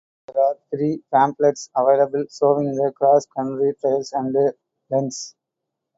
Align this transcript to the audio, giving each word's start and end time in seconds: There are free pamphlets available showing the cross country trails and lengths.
There 0.33 0.41
are 0.41 0.55
free 0.71 1.03
pamphlets 1.13 1.69
available 1.77 2.25
showing 2.31 2.73
the 2.73 2.91
cross 2.91 3.27
country 3.37 3.75
trails 3.79 4.11
and 4.13 4.35
lengths. 4.89 5.35